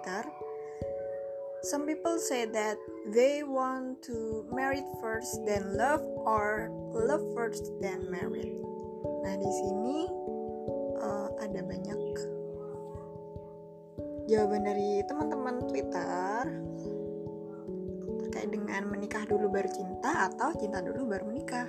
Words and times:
Twitter. 0.00 0.24
Some 1.62 1.84
people 1.84 2.16
say 2.16 2.48
that 2.48 2.80
they 3.12 3.44
want 3.44 4.00
to 4.08 4.48
marry 4.48 4.80
first 5.04 5.44
then 5.44 5.76
love 5.76 6.00
or 6.24 6.72
love 6.96 7.20
first 7.36 7.68
then 7.84 8.08
married. 8.08 8.56
Nah, 9.20 9.36
di 9.36 9.50
sini 9.60 9.98
uh, 11.04 11.28
ada 11.44 11.60
banyak 11.60 12.00
jawaban 14.24 14.64
dari 14.64 15.04
teman-teman 15.04 15.68
Twitter 15.68 16.48
terkait 18.24 18.48
dengan 18.48 18.88
menikah 18.88 19.28
dulu 19.28 19.52
baru 19.52 19.68
cinta 19.68 20.32
atau 20.32 20.56
cinta 20.56 20.80
dulu 20.80 21.12
baru 21.12 21.28
menikah. 21.28 21.68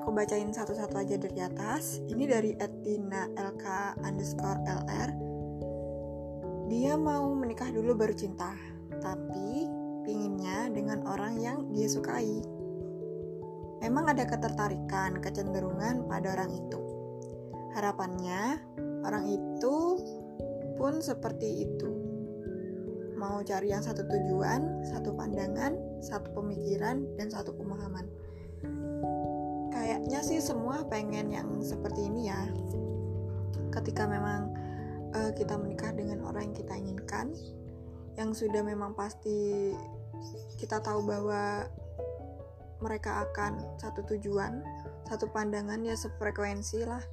Aku 0.00 0.16
bacain 0.16 0.48
satu-satu 0.48 0.96
aja 0.96 1.20
dari 1.20 1.44
atas. 1.44 2.00
Ini 2.08 2.24
dari 2.24 2.56
Etina 2.56 3.28
LK 3.36 4.00
underscore 4.00 4.64
LR. 4.64 5.10
Dia 6.72 6.96
mau 6.96 7.28
menikah 7.36 7.68
dulu 7.68 7.92
baru 7.92 8.16
cinta, 8.16 8.48
tapi 8.96 9.68
pinginnya 10.08 10.72
dengan 10.72 11.04
orang 11.04 11.36
yang 11.36 11.68
dia 11.76 11.84
sukai. 11.84 12.40
Memang 13.84 14.08
ada 14.08 14.24
ketertarikan, 14.24 15.20
kecenderungan 15.20 16.08
pada 16.08 16.32
orang 16.32 16.48
itu. 16.48 16.80
Harapannya, 17.76 18.56
orang 19.04 19.28
itu 19.28 19.76
pun 20.80 21.04
seperti 21.04 21.68
itu. 21.68 21.92
Mau 23.20 23.44
cari 23.44 23.68
yang 23.68 23.84
satu 23.84 24.00
tujuan, 24.08 24.80
satu 24.80 25.12
pandangan, 25.12 25.76
satu 26.00 26.32
pemikiran, 26.32 27.04
dan 27.20 27.28
satu 27.28 27.52
pemahaman 27.52 28.08
kayaknya 30.00 30.24
sih 30.24 30.40
semua 30.40 30.80
pengen 30.88 31.28
yang 31.28 31.60
seperti 31.60 32.08
ini 32.08 32.32
ya. 32.32 32.48
Ketika 33.68 34.08
memang 34.08 34.48
uh, 35.12 35.28
kita 35.36 35.60
menikah 35.60 35.92
dengan 35.92 36.24
orang 36.24 36.50
yang 36.50 36.56
kita 36.56 36.72
inginkan 36.72 37.36
yang 38.16 38.32
sudah 38.32 38.64
memang 38.64 38.96
pasti 38.96 39.70
kita 40.56 40.80
tahu 40.80 41.04
bahwa 41.04 41.68
mereka 42.80 43.28
akan 43.28 43.60
satu 43.76 44.00
tujuan 44.16 44.64
satu 45.04 45.28
pandangan 45.28 45.84
ya 45.84 45.92
sefrekuensi 45.92 46.80
lah. 46.88 47.04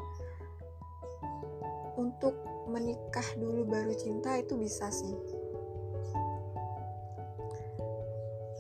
Untuk 2.00 2.40
menikah 2.72 3.28
dulu 3.36 3.68
baru 3.68 3.92
cinta 4.00 4.40
itu 4.40 4.56
bisa 4.56 4.88
sih 4.88 5.12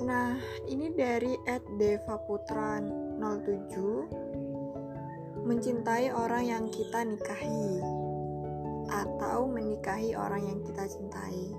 Nah, 0.08 0.39
ini 0.72 0.95
dari 0.95 1.36
Ed 1.44 1.67
Deva 1.75 2.16
Putra 2.23 2.80
07 3.19 5.44
mencintai 5.44 6.16
orang 6.16 6.47
yang 6.47 6.72
kita 6.72 7.03
nikahi 7.03 7.83
atau 8.88 9.52
menikahi 9.52 10.16
orang 10.16 10.47
yang 10.47 10.64
kita 10.64 10.88
cintai. 10.88 11.52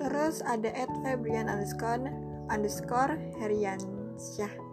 Terus 0.00 0.40
ada 0.48 0.72
Ed 0.72 0.88
Febrian 1.04 1.52
underscore 1.52 2.08
underscore 2.48 3.20
Heriansyah. 3.36 4.64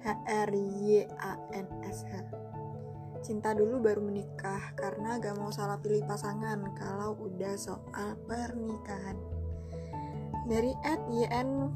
H 0.00 0.06
R 0.32 0.50
Y 0.50 1.04
A 1.20 1.36
N 1.52 1.68
S 1.84 2.08
H 2.08 2.24
cinta 3.22 3.54
dulu 3.54 3.78
baru 3.78 4.02
menikah 4.02 4.74
karena 4.74 5.16
gak 5.22 5.38
mau 5.38 5.54
salah 5.54 5.78
pilih 5.78 6.02
pasangan 6.04 6.58
kalau 6.74 7.14
udah 7.16 7.54
soal 7.54 8.18
pernikahan. 8.26 9.16
Dari 10.42 10.74
Ed 10.82 11.00
YN 11.06 11.70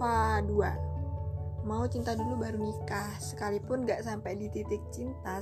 2 0.00 1.64
Mau 1.68 1.84
cinta 1.92 2.16
dulu 2.16 2.40
baru 2.40 2.56
nikah 2.56 3.20
Sekalipun 3.20 3.84
gak 3.84 4.00
sampai 4.00 4.32
di 4.36 4.48
titik 4.48 4.80
cinta 4.88 5.40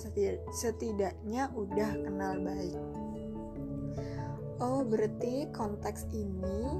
Setidaknya 0.50 1.50
udah 1.54 1.90
kenal 2.02 2.42
baik 2.42 2.78
Oh 4.58 4.82
berarti 4.82 5.46
konteks 5.54 6.10
ini 6.10 6.74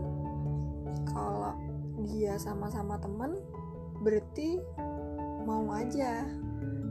Kalau 1.10 1.54
dia 2.02 2.34
sama-sama 2.34 2.98
temen 2.98 3.38
Berarti 4.02 4.58
mau 5.46 5.70
aja 5.70 6.26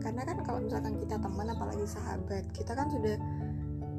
karena 0.04 0.22
kan 0.28 0.38
kalau 0.44 0.60
misalkan 0.60 1.00
kita 1.00 1.16
teman 1.16 1.48
apalagi 1.48 1.88
sahabat 1.88 2.44
kita 2.52 2.76
kan 2.76 2.92
sudah 2.92 3.16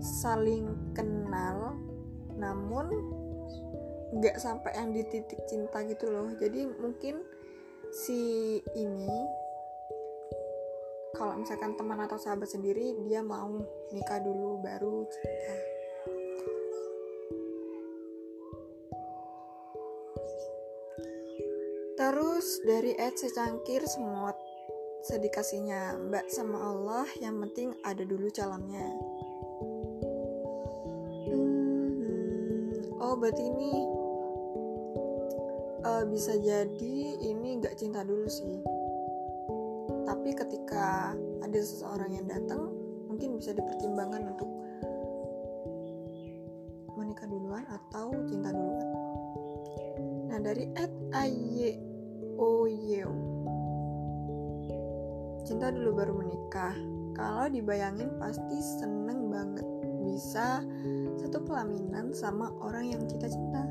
saling 0.04 0.68
kenal 0.92 1.72
namun 2.36 2.92
nggak 4.14 4.36
sampai 4.38 4.70
yang 4.78 4.94
di 4.94 5.02
titik 5.10 5.40
cinta 5.50 5.82
gitu 5.82 6.06
loh. 6.06 6.30
Jadi 6.38 6.70
mungkin 6.78 7.18
si 7.90 8.58
ini 8.78 9.16
kalau 11.14 11.38
misalkan 11.38 11.74
teman 11.78 11.98
atau 12.02 12.18
sahabat 12.18 12.46
sendiri 12.50 12.94
dia 13.06 13.22
mau 13.22 13.58
nikah 13.90 14.20
dulu 14.22 14.62
baru 14.62 15.06
cinta. 15.08 15.56
Terus 21.94 22.46
dari 22.66 22.92
Ed 22.98 23.14
secangkir 23.14 23.82
semut 23.86 24.36
sedikasinya 25.04 26.00
mbak 26.08 26.32
sama 26.32 26.56
Allah 26.56 27.04
yang 27.20 27.36
penting 27.44 27.76
ada 27.84 28.08
dulu 28.08 28.32
calonnya. 28.32 28.88
Hmm, 31.28 32.72
oh 33.04 33.12
berarti 33.12 33.44
ini 33.44 33.72
uh, 35.84 36.08
bisa 36.08 36.40
jadi 36.40 36.96
ini 37.20 37.60
nggak 37.60 37.76
cinta 37.76 38.00
dulu 38.00 38.24
sih. 38.32 38.64
Tapi 40.08 40.32
ketika 40.32 41.12
ada 41.44 41.58
seseorang 41.60 42.16
yang 42.16 42.24
datang 42.24 42.72
mungkin 43.04 43.36
bisa 43.36 43.52
dipertimbangkan 43.52 44.24
untuk 44.24 44.48
menikah 46.96 47.28
duluan 47.28 47.68
atau 47.68 48.08
cinta 48.24 48.48
duluan. 48.56 48.88
Nah 50.32 50.40
dari 50.40 50.64
at 50.80 50.92
aye 51.12 51.76
cinta 55.44 55.68
dulu 55.68 56.00
baru 56.00 56.12
menikah. 56.16 56.74
Kalau 57.14 57.46
dibayangin 57.46 58.10
pasti 58.18 58.58
seneng 58.80 59.30
banget 59.30 59.68
bisa 60.02 60.64
satu 61.20 61.38
pelaminan 61.44 62.10
sama 62.10 62.50
orang 62.58 62.90
yang 62.90 63.04
kita 63.06 63.28
cinta. 63.30 63.62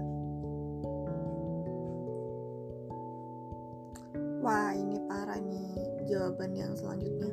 Wah 4.44 4.72
ini 4.76 5.00
parah 5.10 5.40
nih 5.40 5.76
jawaban 6.08 6.54
yang 6.56 6.72
selanjutnya. 6.78 7.32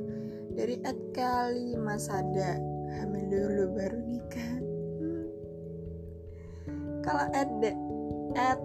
Dari 0.57 0.83
Ed 0.83 1.01
Kali 1.15 1.79
Masada 1.79 2.59
hamil 2.99 3.25
dulu 3.31 3.65
baru 3.77 3.99
nikah. 4.03 4.53
Kalau 7.07 7.27
Ed 7.35 7.51
Ed 8.35 8.61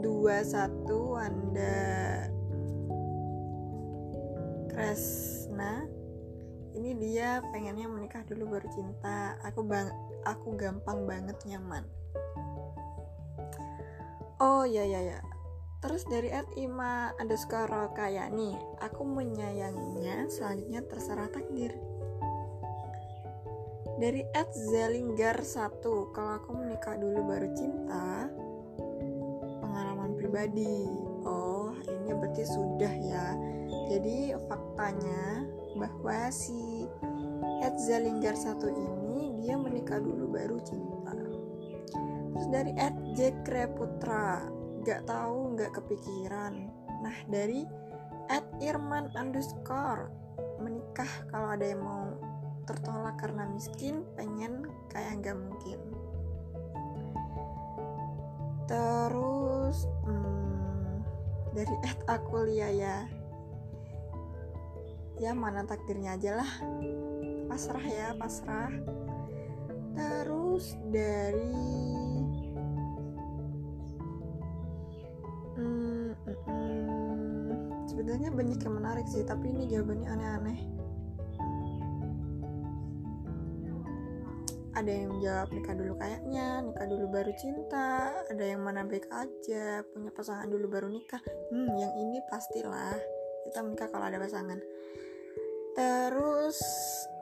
21 0.00 1.20
Anda 1.20 2.29
Kresna. 4.80 5.84
Ini 6.72 6.96
dia 6.96 7.44
pengennya 7.52 7.84
menikah 7.84 8.24
dulu 8.24 8.56
baru 8.56 8.64
cinta. 8.72 9.36
Aku 9.44 9.60
bang 9.60 9.92
aku 10.24 10.56
gampang 10.56 11.04
banget 11.04 11.36
nyaman. 11.44 11.84
Oh 14.40 14.64
ya 14.64 14.80
ya 14.80 15.04
ya. 15.04 15.20
Terus 15.84 16.08
dari 16.08 16.32
at 16.32 16.48
ima 16.56 17.12
underscore 17.20 17.92
nih. 18.32 18.56
Aku 18.80 19.04
menyayanginya 19.04 20.32
selanjutnya 20.32 20.80
terserah 20.88 21.28
takdir. 21.28 21.76
Dari 24.00 24.24
at 24.32 24.48
Zelinggar 24.56 25.44
1 25.44 25.84
kalau 26.16 26.32
aku 26.40 26.56
menikah 26.56 26.96
dulu 26.96 27.20
baru 27.28 27.52
cinta 27.52 28.32
pengalaman 29.60 30.16
pribadi 30.16 30.88
oh 31.24 31.76
ini 31.86 32.10
berarti 32.16 32.44
sudah 32.46 32.92
ya 33.00 33.26
jadi 33.90 34.38
faktanya 34.46 35.46
bahwa 35.74 36.30
si 36.30 36.86
Ed 37.60 37.76
Zalinggar 37.78 38.34
satu 38.34 38.70
ini 38.70 39.36
dia 39.42 39.58
menikah 39.58 39.98
dulu 39.98 40.30
baru 40.30 40.58
cinta. 40.62 41.14
Terus 42.30 42.46
dari 42.48 42.72
Ed 42.78 42.96
gak 44.80 45.02
tahu 45.04 45.58
gak 45.58 45.76
kepikiran. 45.76 46.70
Nah 47.04 47.16
dari 47.28 47.66
Ed 48.30 48.46
Irman 48.62 49.12
underscore 49.18 50.08
menikah 50.62 51.10
kalau 51.28 51.52
ada 51.52 51.66
yang 51.66 51.82
mau 51.82 52.06
tertolak 52.64 53.18
karena 53.18 53.44
miskin 53.50 54.06
pengen 54.14 54.70
kayak 54.88 55.20
gak 55.20 55.36
mungkin. 55.36 55.80
Terus 58.70 59.90
hmm, 60.06 60.39
dari 61.54 61.74
Ed 61.88 62.00
Akulia 62.06 62.68
ya. 62.70 62.96
Ya 65.20 65.36
mana 65.36 65.68
takdirnya 65.68 66.16
aja 66.16 66.40
lah. 66.40 66.52
Pasrah 67.46 67.84
ya 67.84 68.08
pasrah. 68.16 68.72
Terus 69.92 70.78
dari 70.88 71.52
hmm, 75.60 76.10
hmm, 76.24 77.84
sebenarnya 77.90 78.30
banyak 78.32 78.58
yang 78.64 78.74
menarik 78.80 79.06
sih 79.10 79.26
tapi 79.26 79.52
ini 79.52 79.68
jawabannya 79.68 80.08
aneh-aneh 80.08 80.79
ada 84.74 84.92
yang 84.92 85.18
jawab 85.18 85.48
nikah 85.50 85.74
dulu 85.74 85.98
kayaknya 85.98 86.62
nikah 86.62 86.86
dulu 86.86 87.06
baru 87.10 87.32
cinta 87.34 88.14
ada 88.30 88.44
yang 88.44 88.62
mana 88.62 88.86
baik 88.86 89.10
aja 89.10 89.82
punya 89.90 90.10
pasangan 90.14 90.46
dulu 90.46 90.66
baru 90.70 90.86
nikah. 90.86 91.20
Hmm 91.50 91.74
yang 91.74 91.92
ini 91.98 92.22
pastilah 92.30 92.94
kita 93.48 93.66
menikah 93.66 93.88
kalau 93.90 94.06
ada 94.06 94.22
pasangan. 94.22 94.60
Terus 95.74 96.58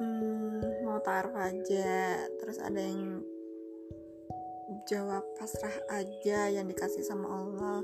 hmm, 0.01 0.85
mau 0.85 1.01
taruh 1.01 1.37
aja 1.37 2.21
terus 2.37 2.61
ada 2.61 2.81
yang 2.81 3.25
jawab 4.85 5.25
pasrah 5.41 5.77
aja 5.93 6.53
yang 6.53 6.69
dikasih 6.69 7.01
sama 7.05 7.29
Allah. 7.29 7.81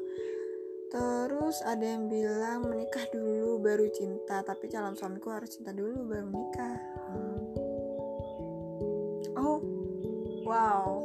Terus 0.92 1.58
ada 1.64 1.82
yang 1.82 2.06
bilang 2.06 2.68
menikah 2.68 3.02
dulu 3.10 3.58
baru 3.64 3.88
cinta 3.90 4.44
tapi 4.44 4.68
calon 4.68 4.94
suamiku 4.94 5.32
harus 5.32 5.56
cinta 5.56 5.72
dulu 5.72 6.04
baru 6.04 6.28
nikah. 6.28 6.76
Hmm 7.10 7.73
wow. 10.54 11.02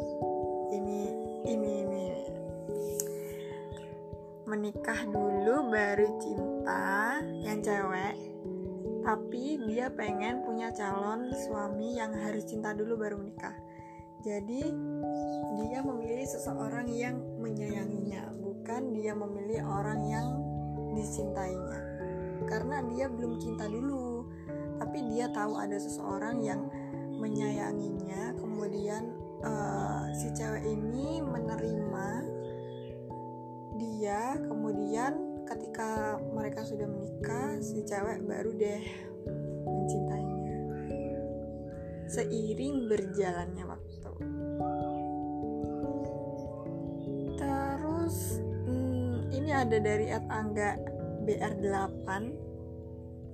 Ini 0.69 1.01
ini 1.49 1.71
ini. 1.81 2.07
Menikah 4.45 5.01
dulu 5.09 5.73
baru 5.73 6.07
cinta 6.21 7.21
yang 7.41 7.61
cewek 7.61 8.17
tapi 9.01 9.57
dia 9.65 9.89
pengen 9.89 10.45
punya 10.45 10.69
calon 10.69 11.33
suami 11.33 11.97
yang 11.97 12.13
harus 12.13 12.45
cinta 12.45 12.77
dulu 12.77 12.93
baru 12.93 13.17
menikah. 13.17 13.57
Jadi 14.21 14.69
dia 15.57 15.79
memilih 15.81 16.27
seseorang 16.29 16.85
yang 16.91 17.17
menyayanginya 17.41 18.29
bukan 18.37 18.93
dia 18.93 19.17
memilih 19.17 19.65
orang 19.65 20.01
yang 20.05 20.27
dicintainya. 20.93 21.81
Karena 22.45 22.85
dia 22.93 23.09
belum 23.09 23.41
cinta 23.41 23.65
dulu 23.65 24.29
tapi 24.77 25.09
dia 25.09 25.25
tahu 25.33 25.57
ada 25.57 25.77
seseorang 25.81 26.45
yang 26.45 26.69
menyayanginya 27.19 28.37
kemudian 28.39 29.19
uh, 29.44 30.09
si 30.15 30.31
cewek 30.36 30.63
ini 30.68 31.24
menerima 31.24 32.09
dia 33.80 34.36
kemudian 34.44 35.44
ketika 35.47 36.19
mereka 36.36 36.62
sudah 36.62 36.86
menikah 36.86 37.57
si 37.63 37.81
cewek 37.88 38.21
baru 38.27 38.51
deh 38.53 38.83
mencintainya. 39.65 40.56
Seiring 42.09 42.89
berjalannya 42.89 43.65
waktu. 43.65 44.12
Terus 47.38 48.18
hmm, 48.68 49.33
ini 49.33 49.50
ada 49.53 49.77
dari 49.80 50.12
at 50.13 50.25
angga 50.27 50.77
BR8 51.25 52.07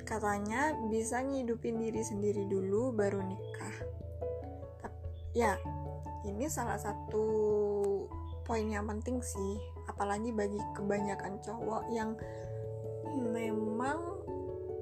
katanya 0.06 0.78
bisa 0.88 1.26
ngidupin 1.26 1.82
diri 1.82 2.04
sendiri 2.06 2.46
dulu 2.46 2.94
baru 2.94 3.20
nikah. 3.26 3.78
Ya 5.36 5.60
ini 6.26 6.50
salah 6.50 6.78
satu 6.78 7.26
poin 8.46 8.66
yang 8.70 8.86
penting 8.86 9.22
sih 9.22 9.58
apalagi 9.90 10.30
bagi 10.34 10.62
kebanyakan 10.78 11.42
cowok 11.42 11.84
yang 11.94 12.14
memang 13.16 13.98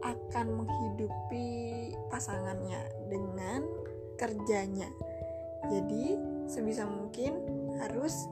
akan 0.04 0.64
menghidupi 0.64 1.48
pasangannya 2.12 2.84
dengan 3.08 3.64
kerjanya. 4.20 4.92
Jadi 5.72 6.20
sebisa 6.44 6.84
mungkin 6.84 7.40
harus 7.80 8.28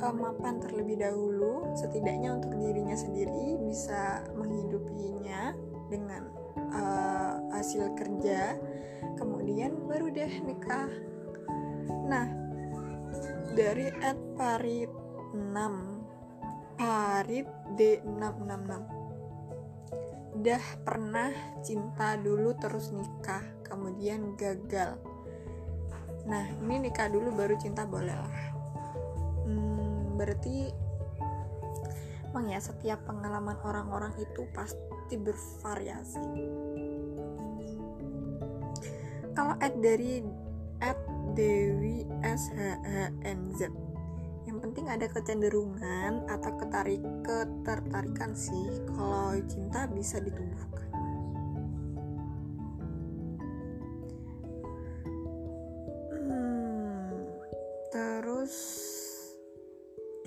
uh, 0.00 0.14
mapan 0.14 0.62
terlebih 0.62 1.02
dahulu 1.02 1.74
setidaknya 1.74 2.38
untuk 2.38 2.54
dirinya 2.56 2.94
sendiri 2.94 3.58
bisa 3.66 4.22
menghidupinya 4.38 5.52
dengan 5.90 6.30
uh, 6.70 7.42
hasil 7.50 7.90
kerja 7.98 8.54
kemudian 9.18 9.74
baru 9.90 10.14
deh 10.14 10.32
nikah. 10.46 10.88
Nah 12.06 12.39
dari 13.60 13.92
at 14.00 14.16
parit 14.40 14.88
6 15.36 15.52
parit 16.80 17.44
D666 17.76 18.72
udah 20.40 20.64
pernah 20.80 21.28
cinta 21.60 22.16
dulu 22.16 22.56
terus 22.56 22.88
nikah 22.88 23.44
kemudian 23.68 24.32
gagal. 24.40 24.96
Nah 26.24 26.48
ini 26.64 26.88
nikah 26.88 27.12
dulu 27.12 27.36
baru 27.36 27.60
cinta 27.60 27.84
boleh 27.84 28.16
lah. 28.16 28.40
Hmm, 29.44 30.16
berarti 30.16 30.72
emang 32.32 32.48
ya 32.48 32.64
setiap 32.64 33.04
pengalaman 33.04 33.60
orang-orang 33.60 34.16
itu 34.16 34.48
pasti 34.56 35.20
bervariasi. 35.20 36.24
Kalau 39.36 39.52
add 39.60 39.76
dari 39.84 40.48
Dewi 41.40 42.04
SHHNZ 42.20 43.72
yang 44.44 44.60
penting 44.60 44.92
ada 44.92 45.08
kecenderungan 45.08 46.28
atau 46.28 46.52
ketarik 46.60 47.00
ketertarikan 47.24 48.36
sih 48.36 48.84
kalau 48.92 49.40
cinta 49.48 49.88
bisa 49.88 50.20
ditumbuhkan. 50.20 50.92
Hmm, 56.12 57.24
terus 57.88 58.54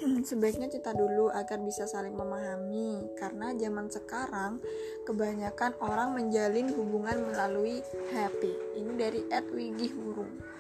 sebaiknya 0.33 0.65
cinta 0.73 0.97
dulu 0.97 1.29
agar 1.29 1.61
bisa 1.61 1.85
saling 1.85 2.17
memahami 2.17 3.05
karena 3.21 3.53
zaman 3.53 3.85
sekarang 3.93 4.57
kebanyakan 5.05 5.77
orang 5.77 6.17
menjalin 6.17 6.73
hubungan 6.73 7.21
melalui 7.29 7.85
HP 8.09 8.49
ini 8.81 8.97
dari 8.97 9.21
Ed 9.29 9.45
Wigih 9.53 9.93
Burung 9.93 10.52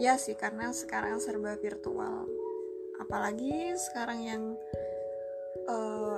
ya 0.00 0.16
sih 0.16 0.32
karena 0.32 0.72
sekarang 0.72 1.20
serba 1.20 1.60
virtual. 1.60 2.24
Apalagi 2.96 3.76
sekarang 3.76 4.24
yang 4.24 4.56
uh, 5.68 6.16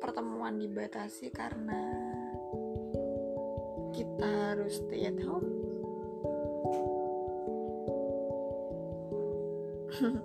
pertemuan 0.00 0.56
dibatasi 0.56 1.28
karena 1.28 1.84
kita 3.92 4.56
harus 4.56 4.80
stay 4.80 5.12
at 5.12 5.20
home. 5.20 5.44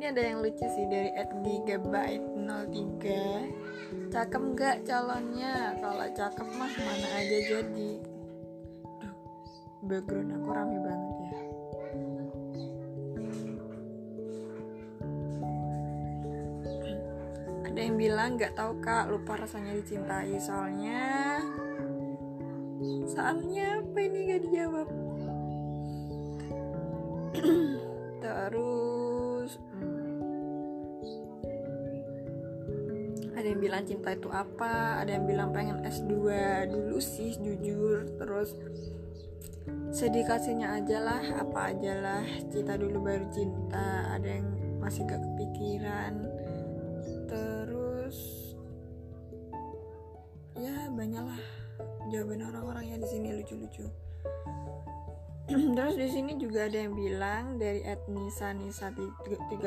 Ini 0.00 0.04
ada 0.08 0.22
yang 0.24 0.40
lucu 0.40 0.64
sih 0.72 0.86
dari 0.88 1.12
at 1.12 1.30
gigabyte 1.44 2.24
03 2.32 4.08
cakep 4.08 4.42
nggak 4.56 4.88
calonnya? 4.88 5.76
Kalau 5.84 6.08
cakep 6.16 6.48
mah 6.56 6.72
mana 6.80 7.08
aja 7.12 7.38
jadi. 7.44 7.92
Duh, 9.04 9.16
background 9.84 10.32
aku 10.32 10.48
rame 10.48 10.80
banget 10.80 11.11
ada 17.72 17.88
yang 17.88 17.96
bilang 17.96 18.36
nggak 18.36 18.52
tahu 18.52 18.84
kak. 18.84 19.08
Lupa 19.08 19.40
rasanya 19.40 19.72
dicintai. 19.80 20.36
Soalnya 20.36 21.40
soalnya 23.08 23.80
apa 23.80 23.98
ini? 24.04 24.18
Gak 24.28 24.40
dijawab. 24.44 24.88
Terus 28.22 29.50
ada 33.32 33.46
yang 33.48 33.60
bilang 33.64 33.88
cinta 33.88 34.12
itu 34.12 34.28
apa? 34.28 35.00
Ada 35.00 35.16
yang 35.16 35.24
bilang 35.24 35.48
pengen 35.56 35.80
S2 35.80 36.12
dulu 36.68 37.00
sih 37.00 37.40
jujur. 37.40 38.04
Terus 38.20 38.52
sedih 39.96 40.28
kasihnya 40.28 40.76
aja 40.76 41.00
lah 41.00 41.24
apa 41.40 41.72
aja 41.72 41.96
lah. 41.96 42.24
Cinta 42.52 42.76
dulu 42.76 43.00
baru 43.00 43.24
cinta. 43.32 44.12
Ada 44.12 44.28
yang 44.28 44.46
masih 44.76 45.08
gak 45.08 45.24
kepikiran. 45.24 46.20
Terus 47.32 47.61
ya 50.62 50.86
banyaklah 50.94 51.42
jawaban 52.14 52.46
orang-orang 52.46 52.94
yang 52.94 52.98
di 53.02 53.08
sini 53.10 53.34
lucu-lucu. 53.34 53.82
Terus 55.76 55.98
di 55.98 56.06
sini 56.06 56.38
juga 56.38 56.70
ada 56.70 56.78
yang 56.86 56.94
bilang 56.94 57.58
dari 57.58 57.82
etnisa 57.82 58.54
nisa 58.54 58.94
37 58.94 59.58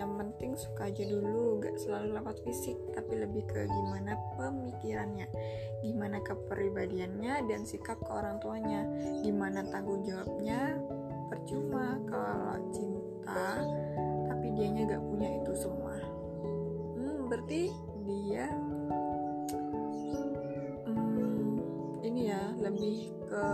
yang 0.00 0.16
penting 0.16 0.56
suka 0.56 0.88
aja 0.88 1.04
dulu 1.04 1.60
gak 1.60 1.76
selalu 1.76 2.16
lewat 2.16 2.40
fisik 2.48 2.80
tapi 2.96 3.20
lebih 3.20 3.44
ke 3.44 3.68
gimana 3.68 4.16
pemikirannya 4.40 5.28
gimana 5.84 6.16
kepribadiannya 6.24 7.44
dan 7.44 7.60
sikap 7.68 8.00
ke 8.00 8.08
orang 8.08 8.40
tuanya 8.40 8.88
gimana 9.20 9.68
tanggung 9.68 10.00
jawabnya. 10.00 10.80
Percuma 11.28 12.00
kalau 12.08 12.56
cinta 12.72 13.60
tapi 14.32 14.46
dianya 14.56 14.96
gak 14.96 15.04
punya 15.04 15.28
itu 15.44 15.52
semua. 15.60 16.00
Hmm, 16.96 17.28
berarti 17.28 17.68
dia 18.08 18.48
lebih 22.70 23.10
ke 23.26 23.46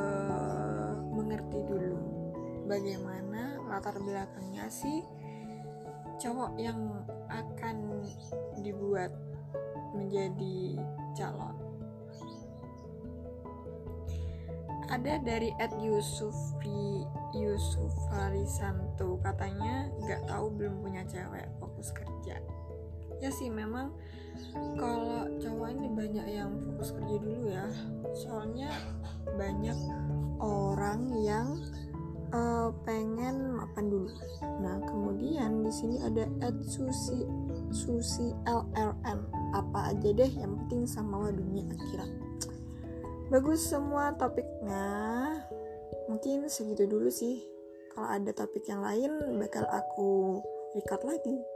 mengerti 1.09 1.65
dulu 1.65 1.97
bagaimana 2.69 3.57
latar 3.65 3.97
belakangnya 3.97 4.69
sih 4.69 5.01
cowok 6.21 6.53
yang 6.61 6.77
akan 7.33 8.05
dibuat 8.61 9.09
menjadi 9.97 10.77
calon. 11.17 11.57
Ada 14.87 15.19
dari 15.25 15.51
Ed 15.59 15.73
Yusufi 15.81 17.03
Yusuf 17.33 17.91
Farisanto 18.13 19.19
katanya 19.25 19.91
nggak 19.99 20.29
tahu 20.29 20.47
belum 20.53 20.85
punya 20.85 21.03
cewek 21.09 21.49
fokus 21.57 21.91
kerja. 21.91 22.39
Ya 23.19 23.31
sih 23.33 23.49
memang 23.49 23.97
kalau 24.77 25.27
cowok 25.41 25.69
ini 25.73 25.89
banyak 25.91 26.27
yang 26.29 26.53
fokus 26.63 26.93
kerja 26.95 27.17
dulu 27.19 27.45
ya. 27.51 27.67
Soalnya 28.15 28.71
banyak 29.35 29.79
orang 30.39 31.11
yang 31.19 31.59
uh, 32.31 32.71
pengen 32.87 33.59
makan 33.59 33.87
dulu. 33.91 34.11
Nah 34.63 34.79
kemudian 34.87 35.67
di 35.67 35.73
sini 35.75 35.97
ada 36.03 36.31
Ed 36.45 36.63
Susi 36.67 37.27
Susi 37.75 38.31
LRN 38.47 39.19
apa 39.55 39.91
aja 39.91 40.09
deh 40.15 40.31
yang 40.39 40.55
penting 40.65 40.87
sama 40.87 41.35
dunia 41.35 41.67
akhirat. 41.67 42.11
Bagus 43.27 43.67
semua 43.67 44.15
topiknya. 44.15 44.87
Mungkin 46.07 46.47
segitu 46.47 46.87
dulu 46.87 47.11
sih. 47.11 47.43
Kalau 47.91 48.07
ada 48.13 48.31
topik 48.31 48.69
yang 48.69 48.85
lain 48.85 49.41
bakal 49.41 49.65
aku 49.67 50.39
record 50.77 51.03
lagi 51.09 51.56